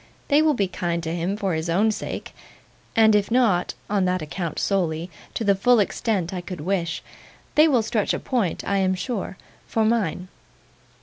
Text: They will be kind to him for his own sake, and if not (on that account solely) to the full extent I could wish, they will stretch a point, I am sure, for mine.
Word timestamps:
They 0.29 0.41
will 0.41 0.55
be 0.55 0.67
kind 0.67 1.03
to 1.03 1.13
him 1.13 1.37
for 1.37 1.53
his 1.53 1.69
own 1.69 1.91
sake, 1.91 2.33
and 2.95 3.13
if 3.13 3.29
not 3.29 3.75
(on 3.87 4.05
that 4.05 4.23
account 4.23 4.57
solely) 4.57 5.11
to 5.35 5.43
the 5.43 5.53
full 5.53 5.79
extent 5.79 6.33
I 6.33 6.41
could 6.41 6.61
wish, 6.61 7.03
they 7.53 7.67
will 7.67 7.83
stretch 7.83 8.11
a 8.11 8.17
point, 8.19 8.63
I 8.65 8.77
am 8.77 8.95
sure, 8.95 9.37
for 9.67 9.85
mine. 9.85 10.27